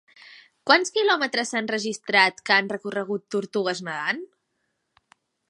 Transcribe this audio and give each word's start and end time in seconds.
Quants 0.69 0.91
km 0.95 1.43
s'han 1.49 1.69
registrat 1.73 2.41
que 2.49 2.57
han 2.57 2.73
recorregut 2.75 3.27
tortugues 3.37 3.83
nedant? 3.91 4.25